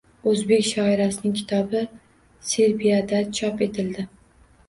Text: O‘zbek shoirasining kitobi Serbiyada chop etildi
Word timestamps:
O‘zbek 0.29 0.61
shoirasining 0.67 1.33
kitobi 1.41 1.83
Serbiyada 2.53 3.19
chop 3.41 3.61
etildi 3.67 4.07